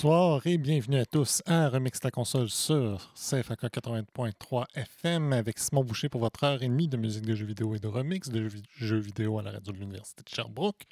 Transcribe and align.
Bonsoir 0.00 0.46
et 0.46 0.58
bienvenue 0.58 0.98
à 1.00 1.04
tous 1.04 1.42
à 1.44 1.68
Remix 1.68 2.00
la 2.04 2.12
console 2.12 2.48
sur 2.48 3.12
CFAK 3.16 3.64
80.3 3.64 4.66
FM 4.76 5.32
avec 5.32 5.58
Simon 5.58 5.82
Boucher 5.82 6.08
pour 6.08 6.20
votre 6.20 6.44
heure 6.44 6.62
et 6.62 6.68
demie 6.68 6.86
de 6.86 6.96
musique 6.96 7.26
de 7.26 7.34
jeux 7.34 7.46
vidéo 7.46 7.74
et 7.74 7.80
de 7.80 7.88
remix 7.88 8.28
de 8.28 8.48
jeux- 8.76 8.98
vidéo 9.00 9.40
à 9.40 9.42
la 9.42 9.50
radio 9.50 9.72
de 9.72 9.78
l'Université 9.78 10.22
de 10.22 10.28
Sherbrooke. 10.28 10.84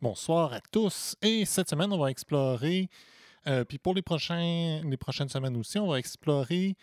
Bonsoir 0.00 0.54
à 0.54 0.60
tous 0.72 1.14
et 1.20 1.44
cette 1.44 1.68
semaine 1.68 1.92
on 1.92 1.98
va 1.98 2.10
explorer, 2.10 2.88
euh, 3.48 3.64
puis 3.64 3.76
pour 3.76 3.92
les, 3.92 4.00
prochains, 4.00 4.80
les 4.82 4.96
prochaines 4.96 5.28
semaines 5.28 5.58
aussi, 5.58 5.78
on 5.78 5.88
va 5.88 5.98
explorer 5.98 6.74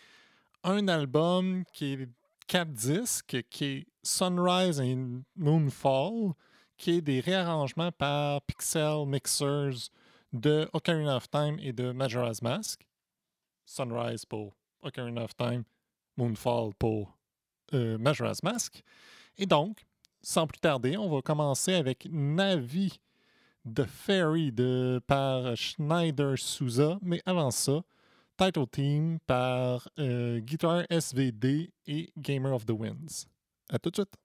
un 0.62 0.86
album 0.86 1.64
qui 1.72 1.94
est 1.94 2.08
quatre 2.46 2.70
disques, 2.70 3.42
qui 3.50 3.64
est 3.64 3.86
Sunrise 4.04 4.78
et 4.78 4.96
Moonfall, 5.34 6.30
qui 6.78 6.98
est 6.98 7.00
des 7.00 7.18
réarrangements 7.18 7.90
par 7.90 8.40
Pixel 8.42 9.04
Mixers 9.04 9.90
de 10.32 10.68
Ocarina 10.72 11.16
of 11.16 11.30
Time 11.30 11.58
et 11.60 11.72
de 11.72 11.92
Majora's 11.92 12.42
Mask. 12.42 12.86
Sunrise 13.64 14.24
pour 14.24 14.56
Ocarina 14.82 15.24
of 15.24 15.36
Time, 15.36 15.64
Moonfall 16.16 16.72
pour 16.78 17.16
euh, 17.74 17.98
Majora's 17.98 18.42
Mask. 18.42 18.82
Et 19.38 19.46
donc, 19.46 19.84
sans 20.20 20.46
plus 20.46 20.58
tarder, 20.58 20.96
on 20.96 21.08
va 21.08 21.22
commencer 21.22 21.74
avec 21.74 22.08
Navi 22.10 23.00
The 23.64 23.84
Fairy 23.84 24.52
de, 24.52 25.00
par 25.06 25.56
Schneider 25.56 26.38
Souza. 26.38 26.98
Mais 27.02 27.22
avant 27.26 27.50
ça, 27.50 27.82
Title 28.36 28.66
Team 28.66 29.18
par 29.26 29.88
euh, 29.98 30.40
Guitar 30.40 30.84
SVD 30.90 31.72
et 31.86 32.12
Gamer 32.18 32.52
of 32.52 32.66
the 32.66 32.72
Winds. 32.72 33.26
À 33.70 33.78
tout 33.78 33.90
de 33.90 33.96
suite! 33.96 34.16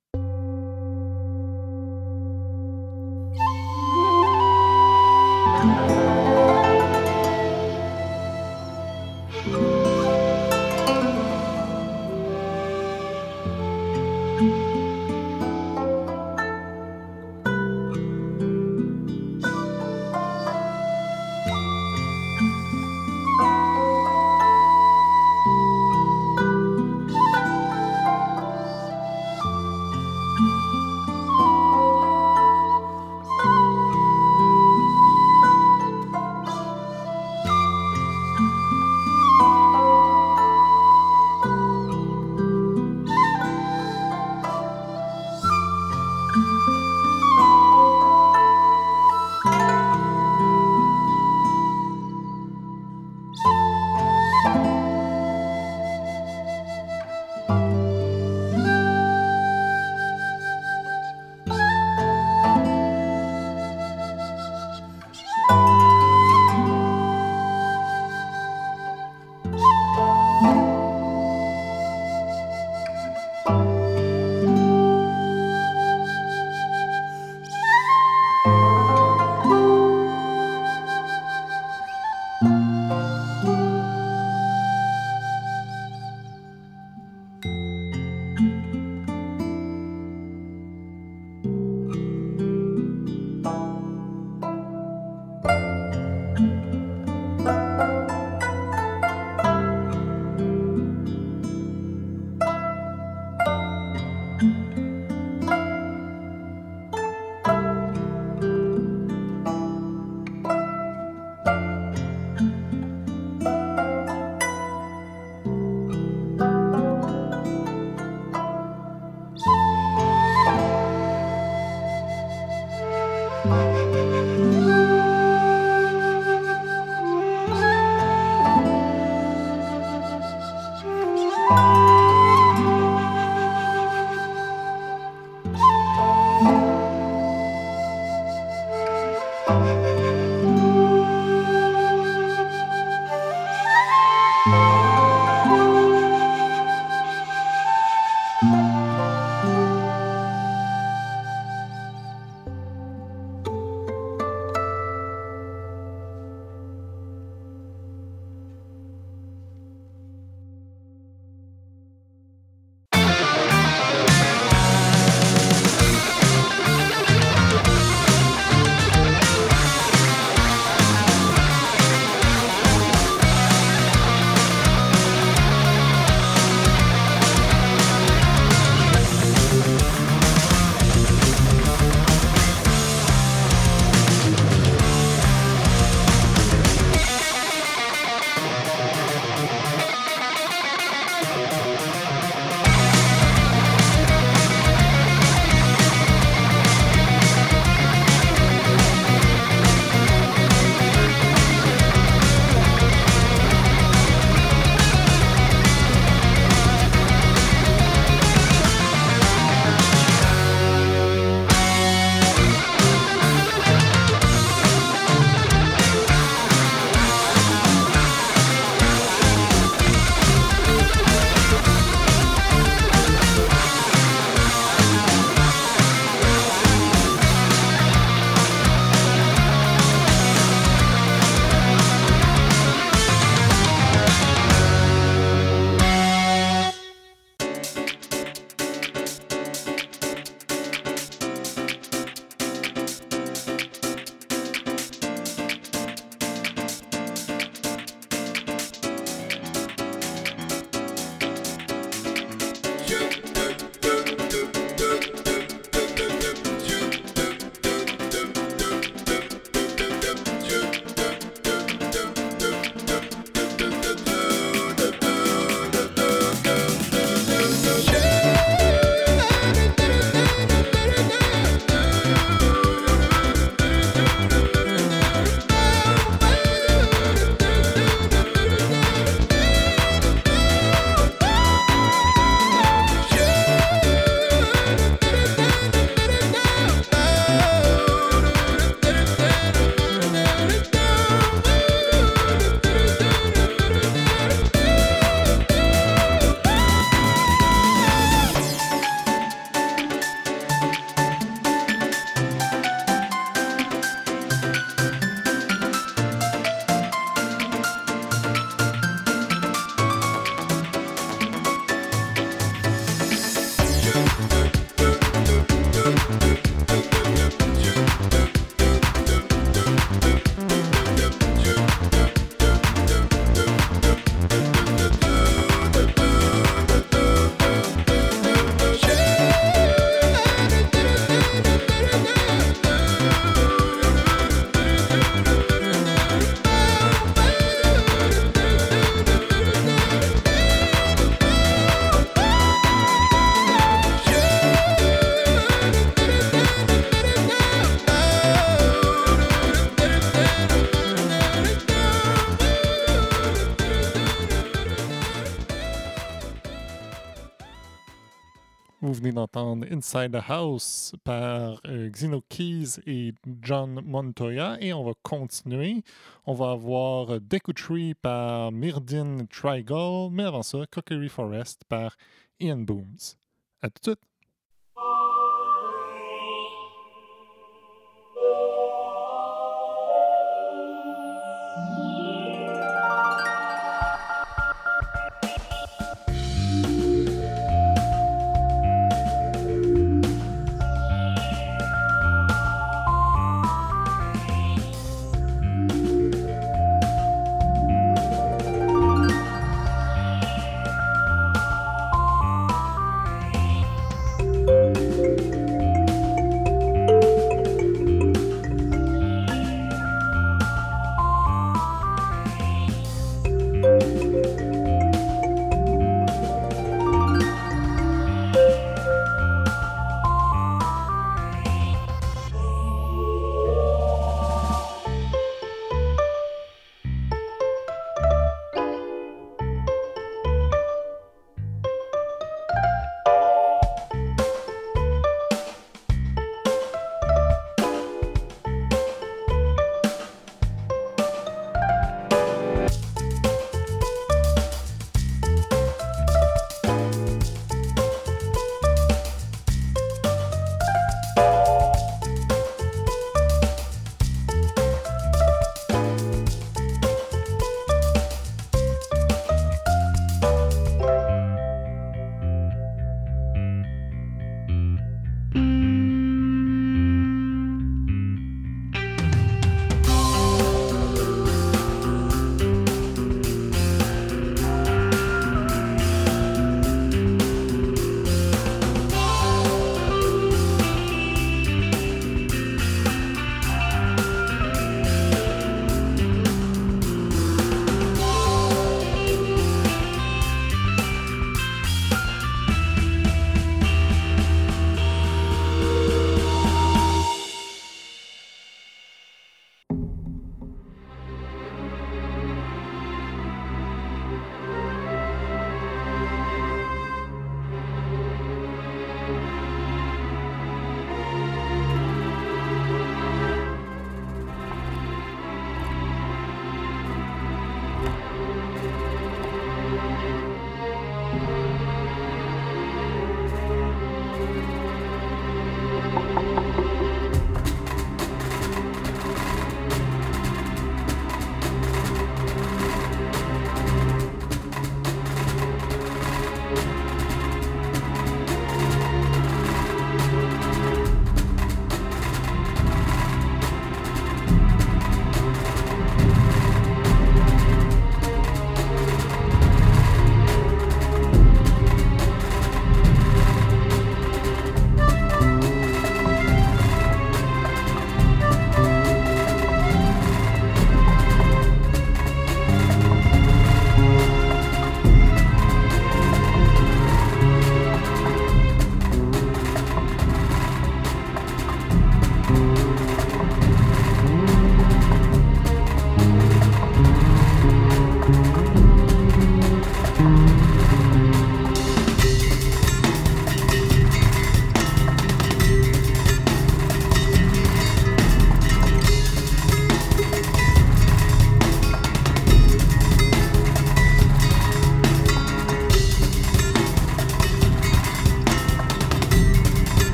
Inside 359.38 360.12
the 360.12 360.30
House 360.30 360.96
par 361.04 361.62
euh, 361.68 361.90
Xeno 361.90 362.24
Keys 362.28 362.80
et 362.88 363.14
John 363.42 363.82
Montoya. 363.86 364.58
Et 364.62 364.74
on 364.74 364.84
va 364.84 364.94
continuer. 365.04 365.84
On 366.26 366.34
va 366.34 366.52
avoir 366.52 367.22
Deku 367.22 367.54
Tree 367.54 367.94
par 367.94 368.52
Myrdin 368.52 369.26
Trigal. 369.30 370.10
Mais 370.12 370.24
avant 370.24 370.44
ça, 370.44 370.60
Cookery 370.72 371.10
Forest 371.10 371.64
par 371.70 371.96
Ian 372.40 372.58
Booms. 372.58 373.16
À 373.62 373.70
tout 373.70 373.80
de 373.82 373.90
suite. 373.92 374.07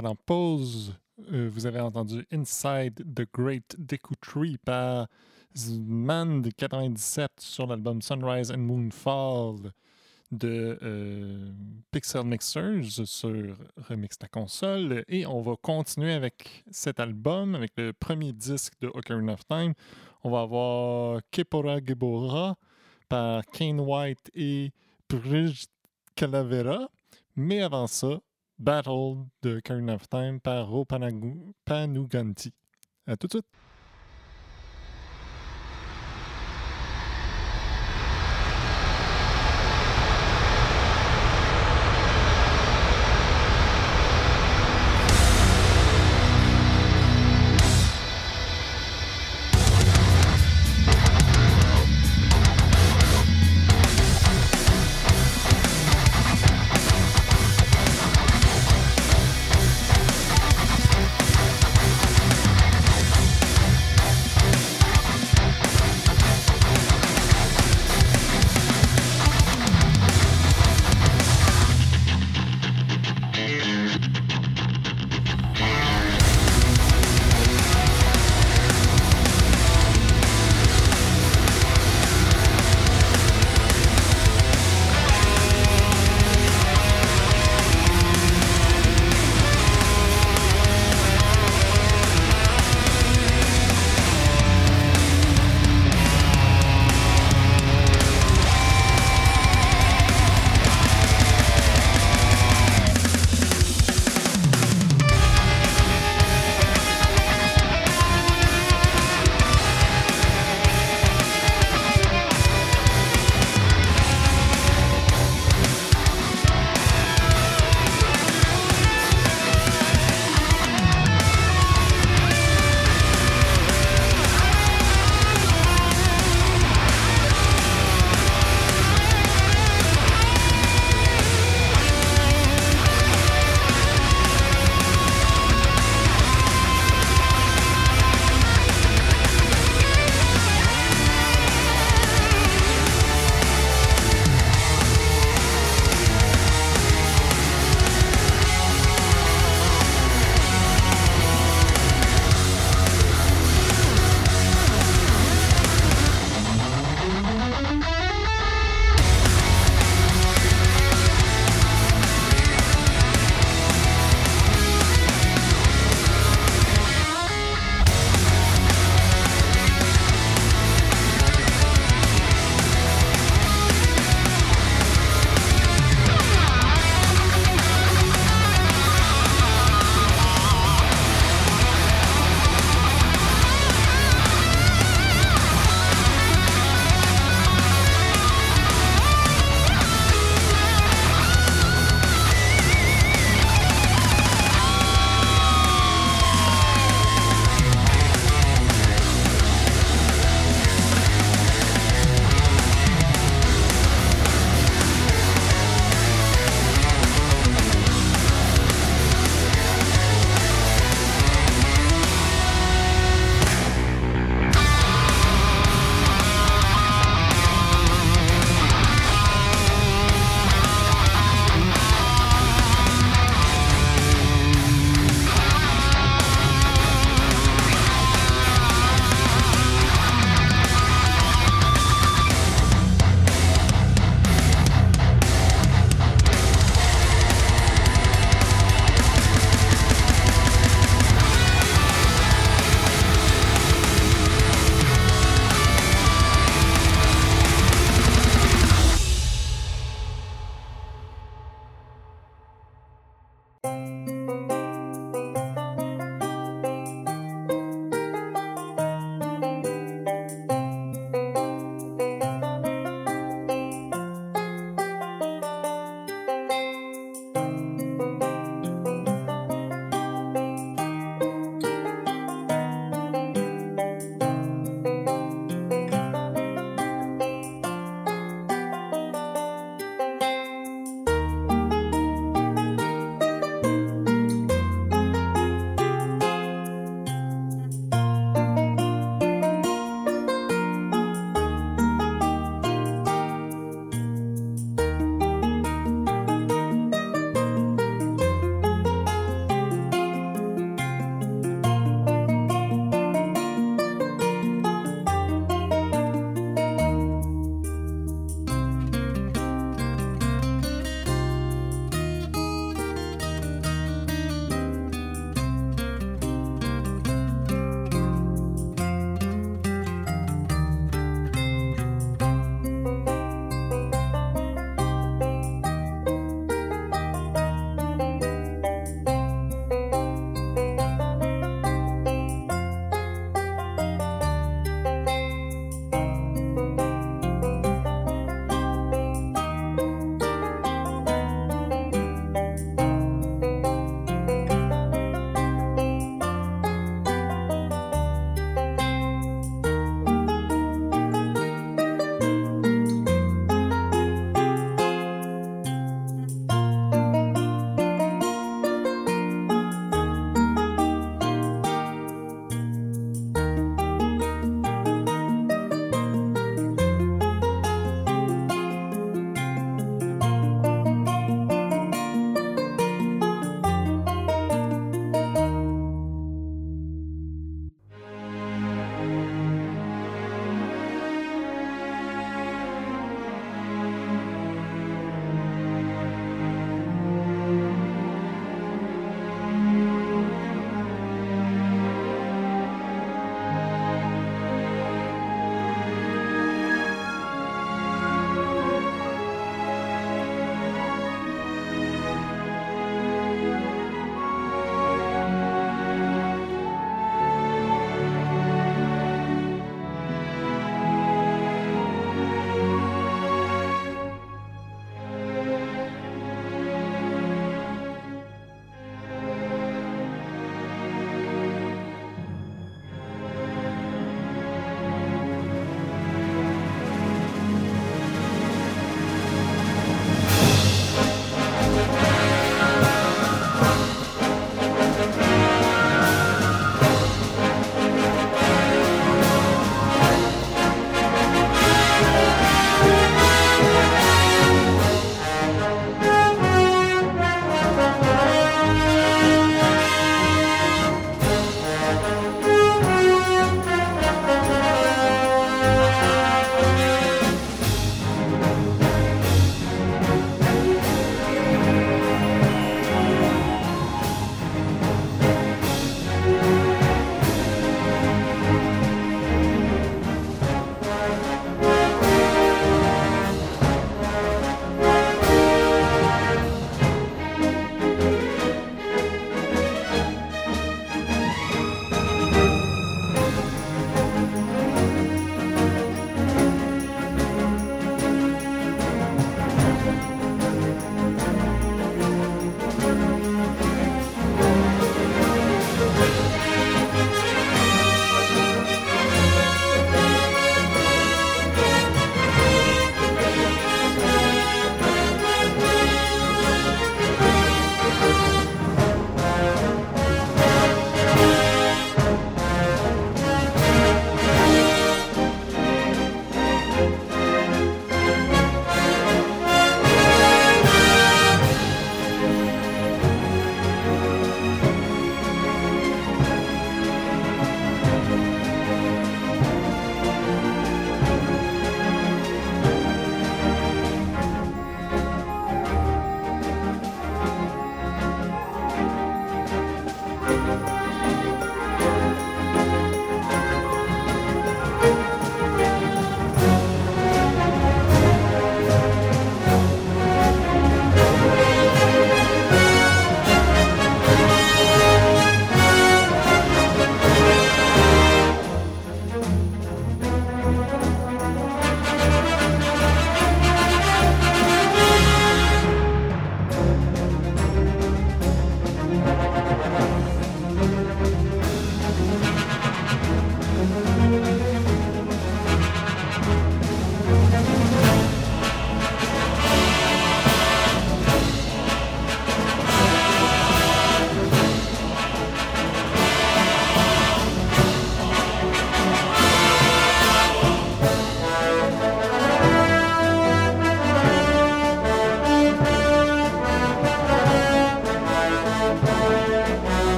Avant 0.00 0.10
la 0.10 0.14
pause, 0.14 0.94
euh, 1.30 1.50
vous 1.52 1.66
avez 1.66 1.78
entendu 1.78 2.26
Inside 2.32 3.04
the 3.14 3.26
Great 3.34 3.76
Deku 3.78 4.14
Tree 4.16 4.56
par 4.56 5.08
Man 5.68 6.40
de 6.40 6.50
97 6.50 7.30
sur 7.38 7.66
l'album 7.66 8.00
Sunrise 8.00 8.50
and 8.50 8.58
Moonfall 8.58 9.72
de 10.30 10.78
euh, 10.82 11.52
Pixel 11.90 12.24
Mixers 12.24 13.06
sur 13.06 13.54
Remix 13.88 14.16
ta 14.16 14.26
console. 14.28 15.04
Et 15.06 15.26
on 15.26 15.42
va 15.42 15.56
continuer 15.60 16.14
avec 16.14 16.64
cet 16.70 16.98
album, 16.98 17.54
avec 17.54 17.72
le 17.76 17.92
premier 17.92 18.32
disque 18.32 18.72
de 18.80 18.88
Ocarina 18.88 19.34
of 19.34 19.46
Time. 19.46 19.74
On 20.24 20.30
va 20.30 20.40
avoir 20.40 21.20
Kepora 21.30 21.78
Gebora 21.84 22.56
par 23.10 23.44
Kane 23.52 23.80
White 23.80 24.30
et 24.34 24.70
Bridge 25.10 25.64
Calavera. 26.14 26.88
Mais 27.36 27.60
avant 27.60 27.86
ça, 27.86 28.20
Battle 28.60 29.24
de 29.40 29.56
Ocarina 29.56 29.94
of 29.94 30.06
Time 30.10 30.38
par 30.38 30.68
Ro 30.68 30.84
Panuganti. 30.84 32.52
À 33.06 33.16
tout 33.16 33.26
de 33.26 33.32
suite! 33.32 33.46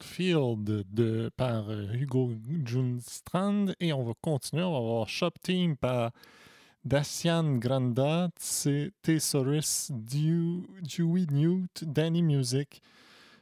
Field 0.00 0.84
de, 0.92 1.30
par 1.36 1.68
euh, 1.70 1.92
Hugo 1.92 2.32
Junstrand 2.64 3.66
et 3.80 3.92
on 3.92 4.04
va 4.04 4.12
continuer. 4.20 4.62
On 4.62 4.72
va 4.72 4.80
voir 4.80 5.08
Shop 5.08 5.32
Team 5.42 5.76
par 5.76 6.12
Dacian 6.84 7.58
Granda, 7.58 8.30
Thesaurus, 9.02 9.90
Dewey 9.92 11.26
Newt, 11.30 11.84
Danny 11.84 12.22
Music, 12.22 12.82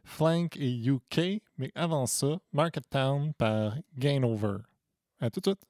Flank 0.04 0.56
et 0.56 0.86
UK. 0.86 1.42
Mais 1.58 1.70
avant 1.74 2.06
ça, 2.06 2.38
Market 2.52 2.88
Town 2.90 3.32
par 3.34 3.76
Gain 3.96 4.22
Over. 4.22 4.58
À 5.20 5.30
tout 5.30 5.40
de 5.40 5.50
suite. 5.50 5.66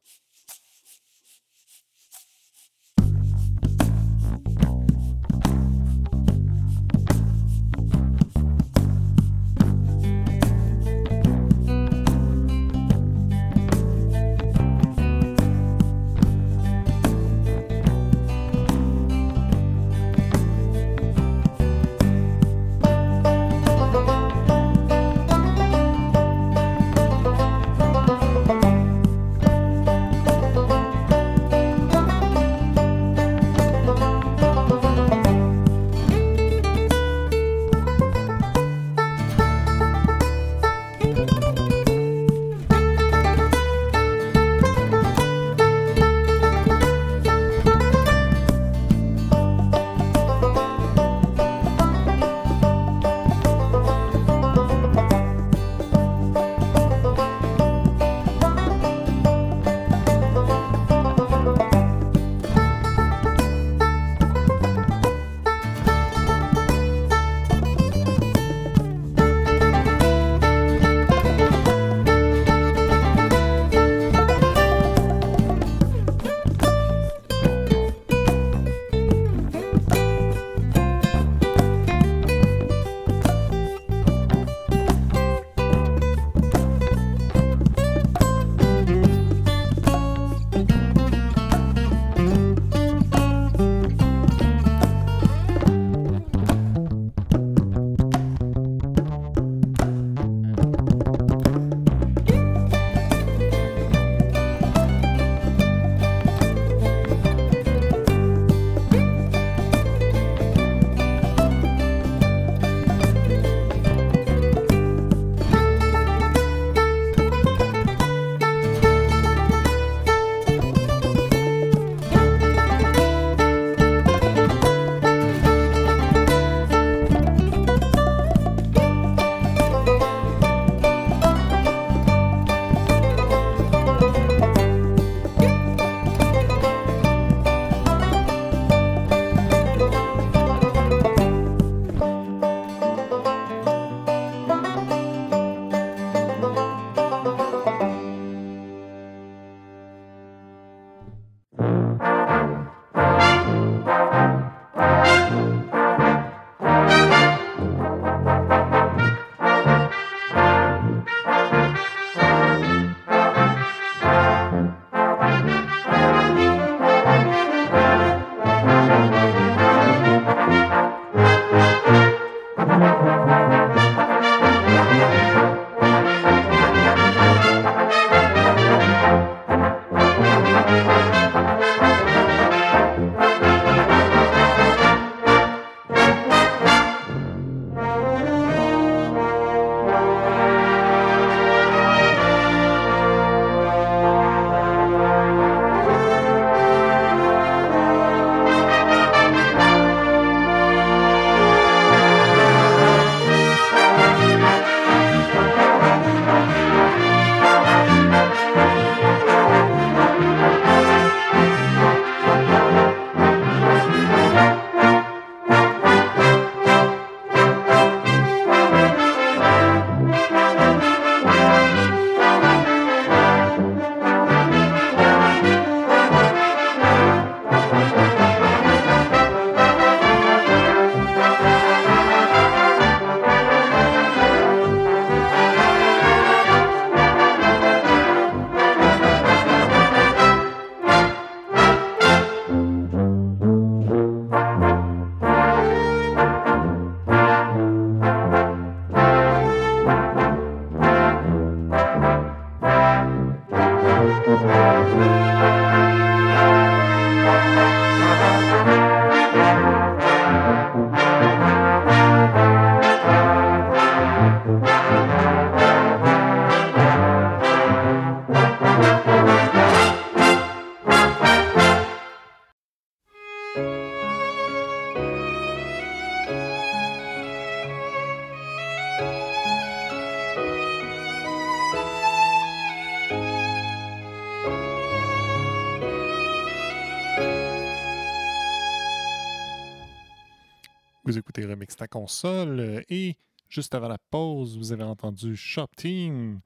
Console 291.89 292.61
euh, 292.61 292.83
et 292.89 293.17
juste 293.49 293.75
avant 293.75 293.89
la 293.89 293.99
pause, 294.11 294.57
vous 294.57 294.73
avez 294.73 294.85
entendu 294.85 295.37
Shop 295.37 295.69
Team 295.77 296.41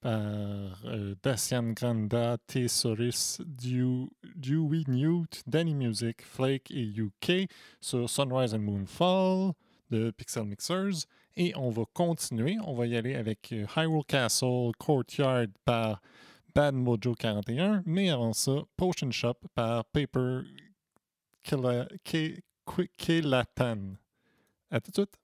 par 0.00 0.10
euh, 0.84 1.14
Dacian 1.22 1.72
Granda, 1.72 2.36
Thesaurus, 2.46 3.40
Dewey 3.46 4.84
Newt, 4.86 5.42
Danny 5.46 5.74
Music, 5.74 6.22
Flake 6.22 6.70
et 6.70 6.84
UK 6.84 7.48
sur 7.80 8.08
Sunrise 8.08 8.54
and 8.54 8.60
Moonfall 8.60 9.52
de 9.90 10.10
Pixel 10.10 10.44
Mixers. 10.44 11.06
Et 11.36 11.52
on 11.56 11.70
va 11.70 11.84
continuer. 11.94 12.56
On 12.64 12.74
va 12.74 12.86
y 12.86 12.96
aller 12.96 13.14
avec 13.14 13.52
euh, 13.52 13.66
Hyrule 13.76 14.04
Castle 14.04 14.72
Courtyard 14.78 15.46
par 15.64 16.00
Bad 16.54 16.74
Mojo 16.74 17.14
41. 17.14 17.82
Mais 17.86 18.10
avant 18.10 18.32
ça, 18.32 18.62
Potion 18.76 19.10
Shop 19.10 19.36
par 19.54 19.84
Paper 19.86 20.40
Kelatan. 22.96 23.96
etter 24.70 24.92
slutt. 24.92 25.16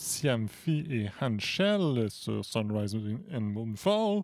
Siamfi 0.00 0.86
et 0.90 1.10
Hanshell 1.20 2.10
sur 2.10 2.44
Sunrise 2.44 2.96
and 3.32 3.40
Moonfall. 3.40 4.22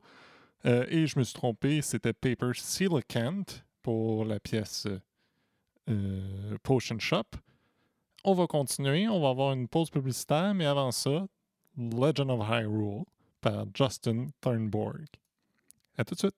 Euh, 0.64 0.86
et 0.88 1.06
je 1.06 1.18
me 1.18 1.24
suis 1.24 1.34
trompé, 1.34 1.82
c'était 1.82 2.14
Paper 2.14 2.52
Silicant 2.54 3.44
pour 3.82 4.24
la 4.24 4.40
pièce 4.40 4.88
euh, 5.88 6.56
Potion 6.62 6.98
Shop. 6.98 7.24
On 8.24 8.34
va 8.34 8.46
continuer, 8.46 9.06
on 9.06 9.20
va 9.20 9.28
avoir 9.28 9.52
une 9.52 9.68
pause 9.68 9.90
publicitaire, 9.90 10.54
mais 10.54 10.64
avant 10.64 10.90
ça, 10.90 11.26
Legend 11.76 12.30
of 12.30 12.48
Hyrule 12.48 13.04
par 13.40 13.66
Justin 13.74 14.28
Thornborg. 14.40 15.04
À 15.98 16.04
tout 16.04 16.14
de 16.14 16.20
suite. 16.20 16.36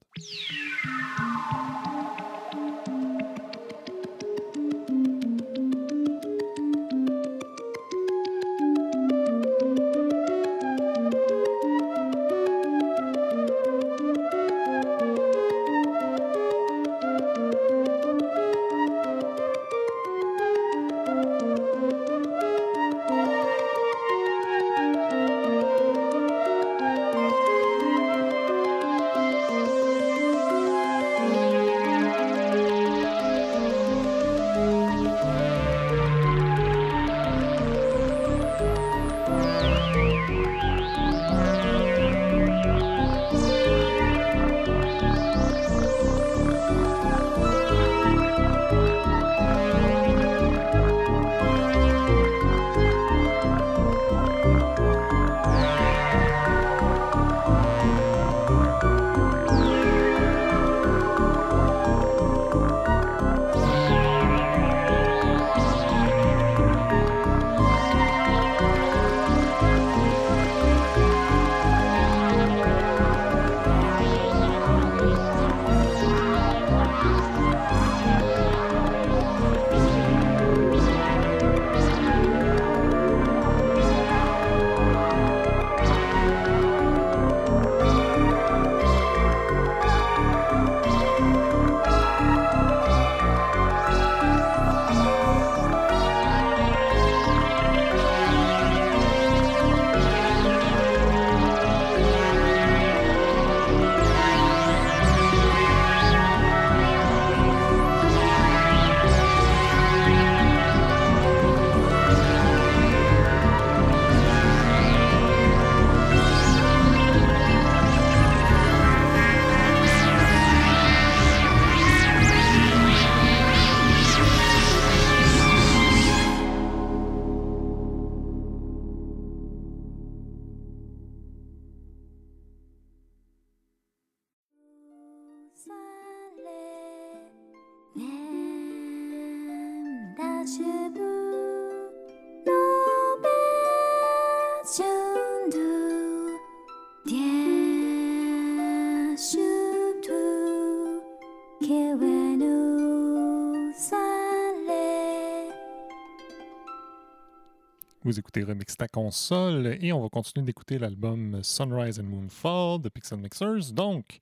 Vous 158.08 158.18
écoutez 158.18 158.42
Remix 158.42 158.74
ta 158.74 158.88
console 158.88 159.76
et 159.82 159.92
on 159.92 160.00
va 160.00 160.08
continuer 160.08 160.46
d'écouter 160.46 160.78
l'album 160.78 161.44
Sunrise 161.44 162.00
and 162.00 162.04
Moonfall 162.04 162.80
de 162.80 162.88
Pixel 162.88 163.18
Mixers. 163.18 163.70
Donc, 163.74 164.20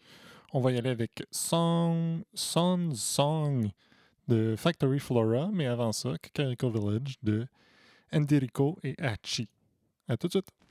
on 0.53 0.59
va 0.59 0.73
y 0.73 0.79
aller 0.79 0.91
avec 0.91 1.23
Song, 1.31 2.25
Sun 2.35 2.97
Song 2.97 3.71
de 4.27 4.57
Factory 4.57 4.99
Flora, 4.99 5.51
mais 5.53 5.67
avant 5.67 5.93
ça, 5.93 6.19
Kakariko 6.21 6.69
Village 6.69 7.15
de 7.23 7.47
Enrico 8.13 8.77
et 8.83 8.97
Hachi. 9.01 9.47
À 10.09 10.17
tout 10.17 10.27
de 10.27 10.33
suite! 10.33 10.66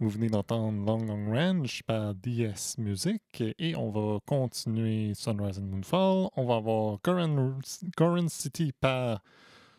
Vous 0.00 0.10
venez 0.10 0.28
d'entendre 0.28 0.86
Long 0.86 1.04
Long 1.04 1.32
Range 1.32 1.82
par 1.82 2.14
DS 2.14 2.78
Music 2.78 3.42
et 3.58 3.74
on 3.74 3.90
va 3.90 4.20
continuer 4.24 5.12
Sunrise 5.14 5.58
and 5.58 5.62
Moonfall. 5.62 6.28
On 6.36 6.46
va 6.46 6.54
avoir 6.54 7.00
Current, 7.02 8.28
City 8.28 8.72
par 8.80 9.20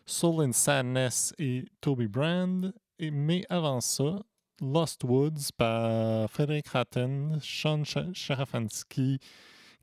Soul 0.04 0.44
and 0.44 0.52
Sadness 0.52 1.32
et 1.38 1.64
Toby 1.80 2.06
Brand. 2.06 2.70
Mais 3.00 3.46
avant 3.48 3.80
ça, 3.80 4.20
Lost 4.60 5.04
Woods 5.04 5.52
par 5.56 6.30
Frederick 6.30 6.66
Hatton, 6.70 7.38
Sean 7.40 7.84
Sharafansky, 7.84 9.18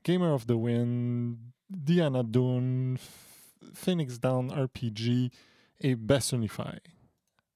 Gamer 0.04 0.32
of 0.32 0.46
the 0.46 0.52
Wind, 0.52 1.36
Diana 1.68 2.22
Dune, 2.22 2.96
Phoenix 3.74 4.20
Down 4.20 4.52
RPG 4.52 5.32
et 5.80 5.96
Bassonify. 5.96 6.78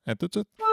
À 0.05 0.16
tout 0.16 0.26
de 0.26 0.33
suite! 0.33 0.72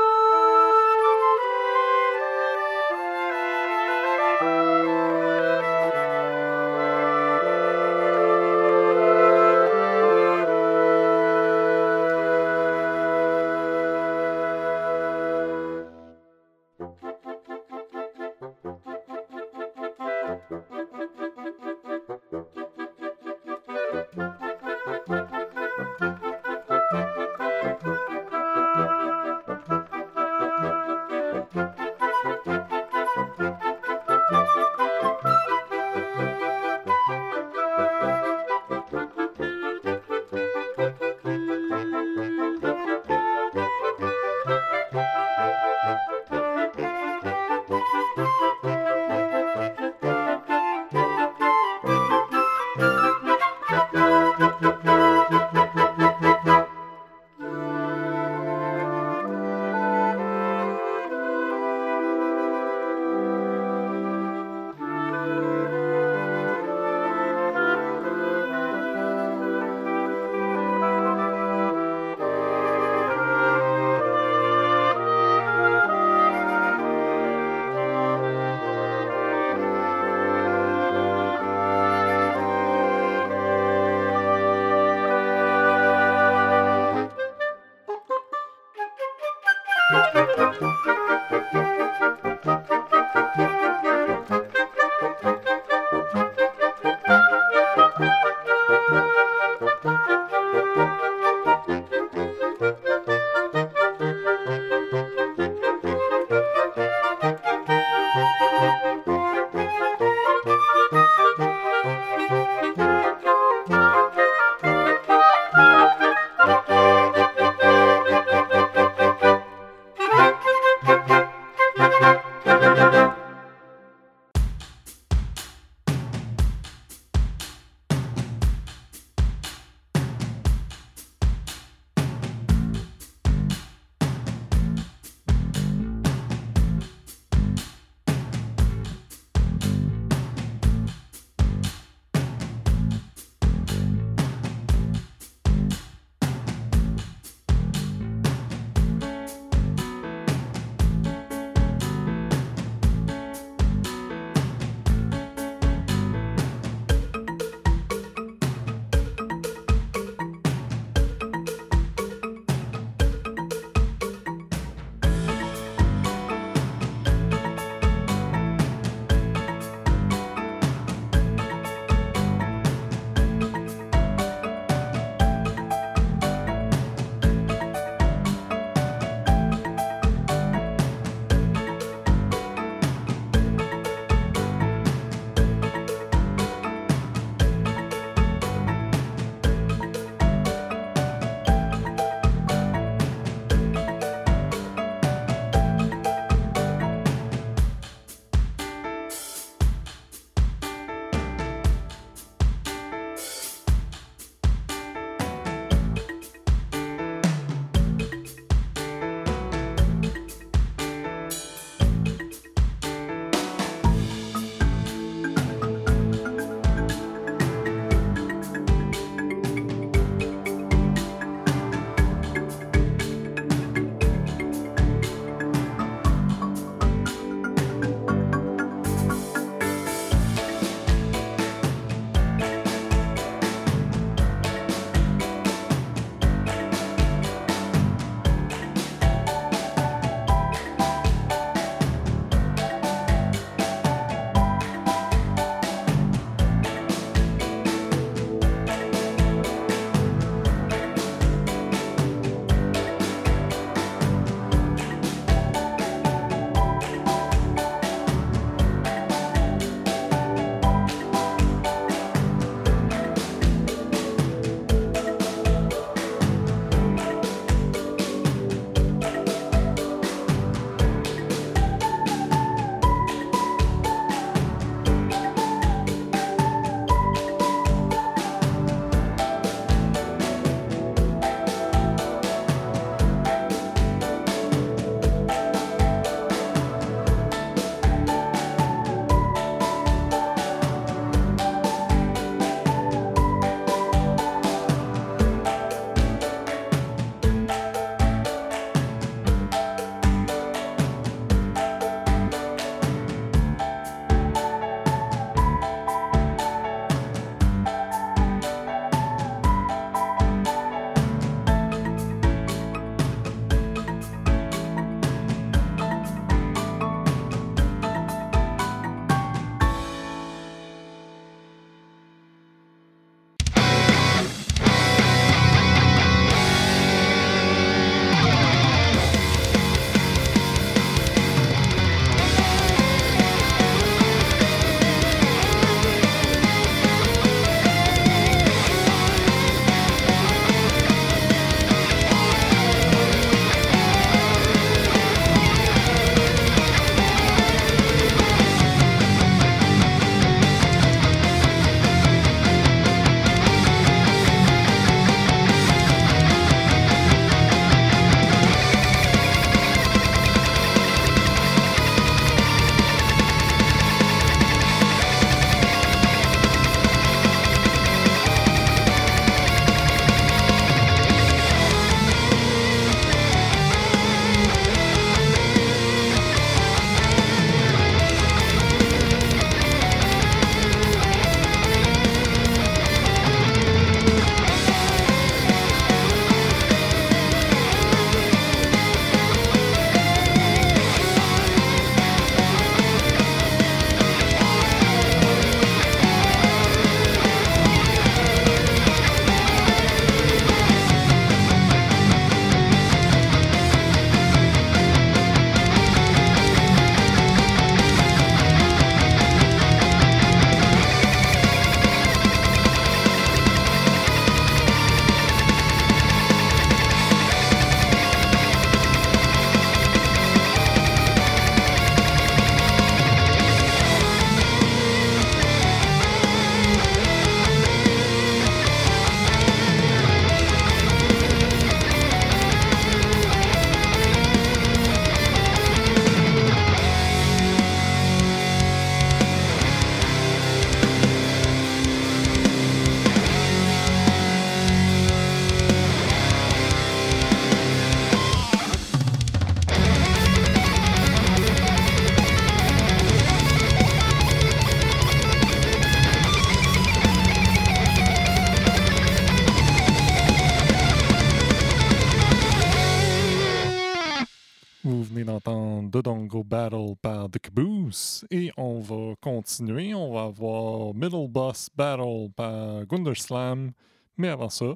On 469.96 470.14
va 470.14 470.24
avoir 470.24 470.94
Middle 470.94 471.28
Boss 471.28 471.70
Battle 471.76 472.30
par 472.36 472.86
Gunderslam, 472.86 473.72
mais 474.18 474.30
avant 474.30 474.50
ça, 474.50 474.76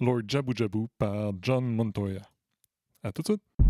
Lord 0.00 0.22
Jabu 0.26 0.52
Jabu 0.56 0.86
par 0.98 1.32
John 1.42 1.64
Montoya. 1.64 2.22
À 3.02 3.12
tout 3.12 3.22
de 3.22 3.28
suite! 3.28 3.67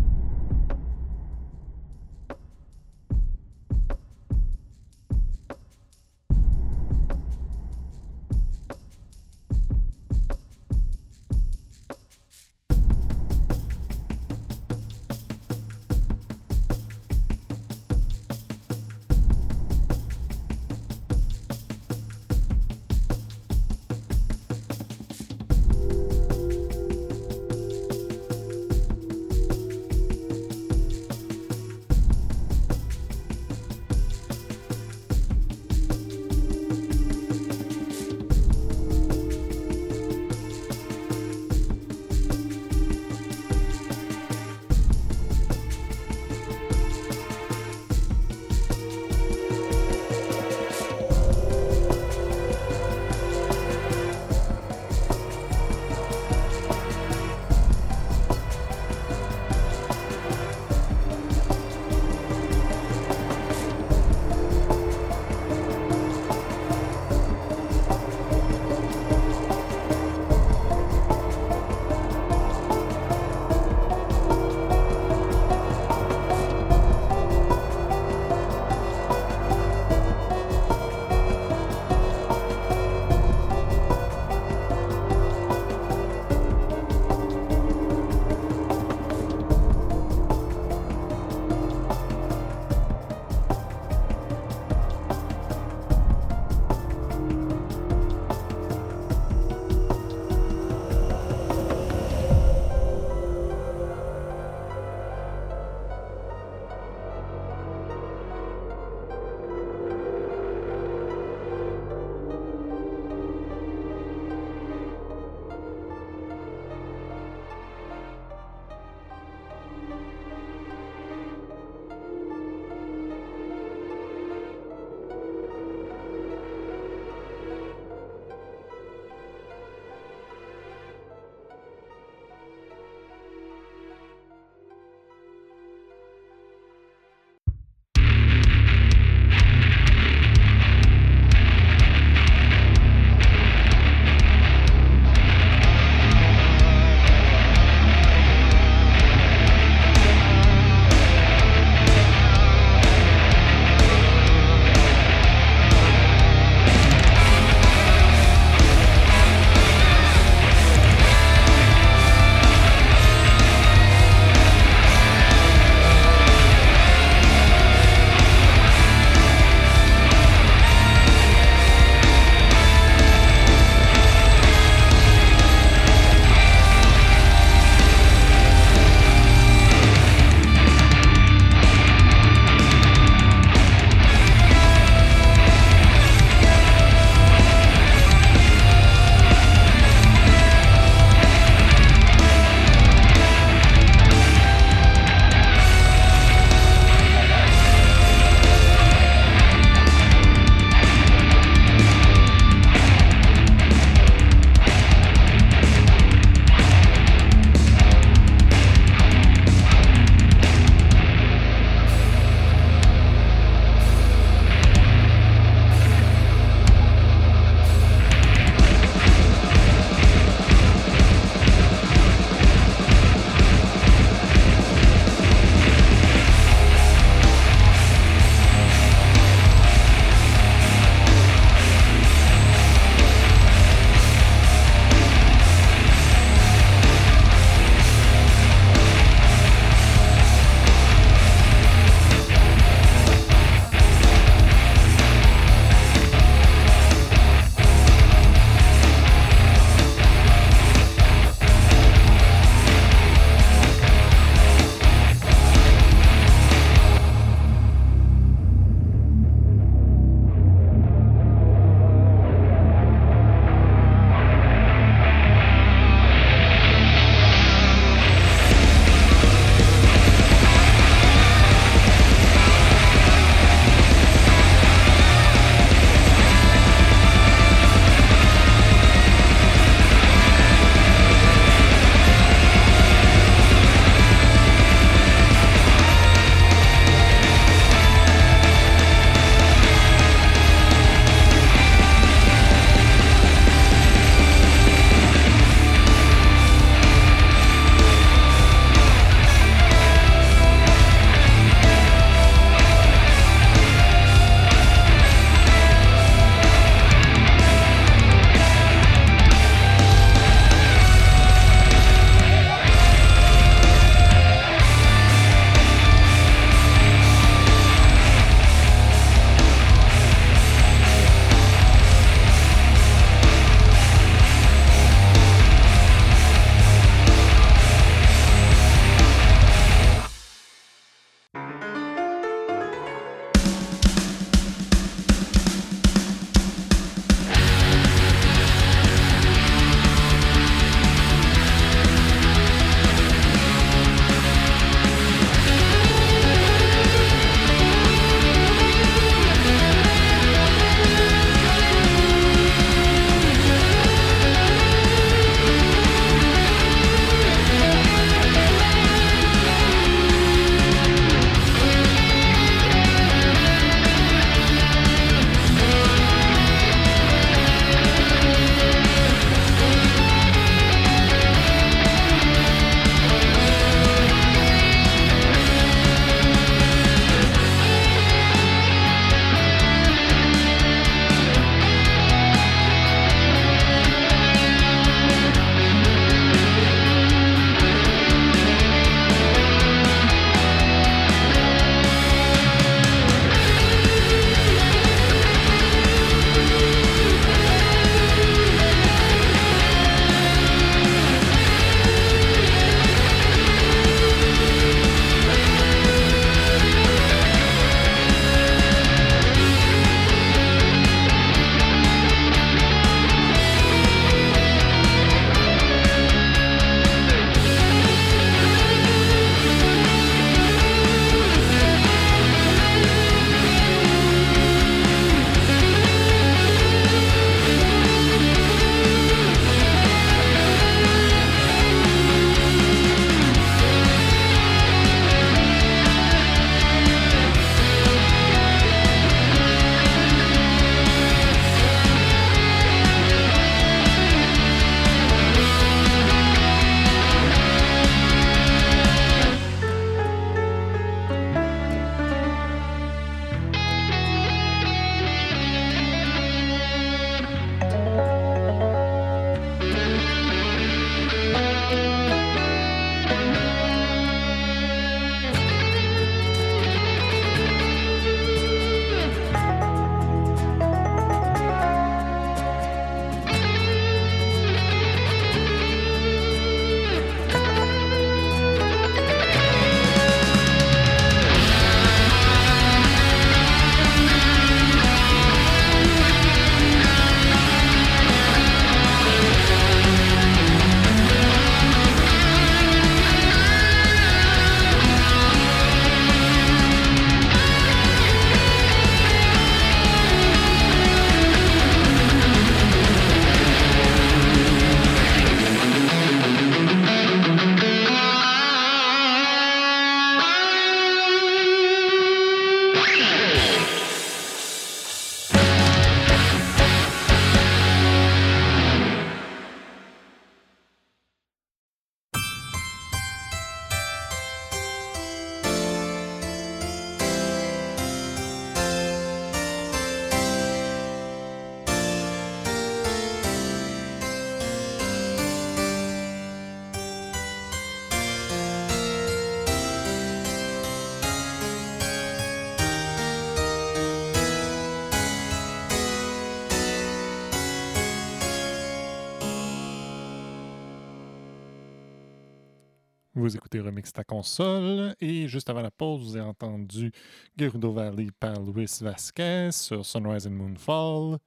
Vous 553.29 553.35
écoutez 553.37 553.59
Remix 553.59 553.93
ta 553.93 554.03
console 554.03 554.95
et 554.99 555.27
juste 555.27 555.51
avant 555.51 555.61
la 555.61 555.69
pause, 555.69 556.01
vous 556.01 556.15
avez 556.15 556.25
entendu 556.25 556.91
Gerudo 557.37 557.71
Valley 557.71 558.07
par 558.19 558.41
Luis 558.41 558.79
Vasquez 558.81 559.51
sur 559.51 559.85
Sunrise 559.85 560.25
and 560.25 560.31
Moonfall, 560.31 561.19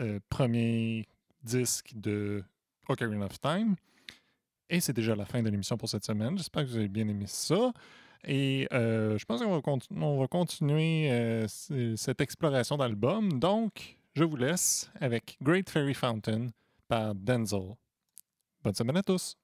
euh, 0.00 0.18
premier 0.28 1.06
disque 1.44 1.92
de 1.94 2.42
Ocarina 2.88 3.26
of 3.26 3.40
Time. 3.40 3.76
Et 4.68 4.80
c'est 4.80 4.92
déjà 4.92 5.14
la 5.14 5.24
fin 5.24 5.40
de 5.44 5.48
l'émission 5.48 5.76
pour 5.76 5.88
cette 5.88 6.04
semaine. 6.04 6.36
J'espère 6.36 6.64
que 6.64 6.70
vous 6.70 6.76
avez 6.78 6.88
bien 6.88 7.06
aimé 7.06 7.26
ça. 7.28 7.72
Et 8.24 8.66
euh, 8.72 9.16
je 9.16 9.24
pense 9.24 9.40
qu'on 9.40 9.52
va, 9.52 9.60
continu- 9.60 10.02
on 10.02 10.18
va 10.18 10.26
continuer 10.26 11.08
euh, 11.12 11.46
cette 11.46 12.20
exploration 12.20 12.76
d'album. 12.76 13.38
Donc, 13.38 13.96
je 14.16 14.24
vous 14.24 14.34
laisse 14.34 14.90
avec 15.00 15.38
Great 15.40 15.70
Fairy 15.70 15.94
Fountain 15.94 16.48
par 16.88 17.14
Denzel. 17.14 17.76
Bonne 18.64 18.74
semaine 18.74 18.96
à 18.96 19.04
tous! 19.04 19.36